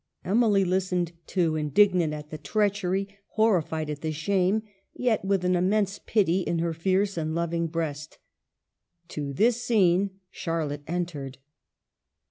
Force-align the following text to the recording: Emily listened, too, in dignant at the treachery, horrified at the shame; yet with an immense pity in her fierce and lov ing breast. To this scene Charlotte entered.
Emily 0.25 0.65
listened, 0.65 1.11
too, 1.27 1.55
in 1.55 1.69
dignant 1.69 2.11
at 2.11 2.31
the 2.31 2.39
treachery, 2.39 3.19
horrified 3.33 3.87
at 3.87 4.01
the 4.01 4.11
shame; 4.11 4.63
yet 4.95 5.23
with 5.23 5.45
an 5.45 5.55
immense 5.55 5.99
pity 5.99 6.39
in 6.41 6.57
her 6.57 6.73
fierce 6.73 7.17
and 7.17 7.35
lov 7.35 7.53
ing 7.53 7.67
breast. 7.67 8.17
To 9.09 9.31
this 9.31 9.61
scene 9.61 10.19
Charlotte 10.31 10.81
entered. 10.87 11.37